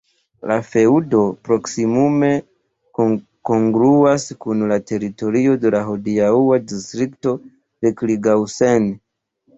[0.51, 1.19] La feŭdo
[1.49, 2.29] proksimume
[3.49, 7.35] kongruas kun la teritorio de la hodiaŭa distrikto
[7.89, 8.91] Recklinghausen.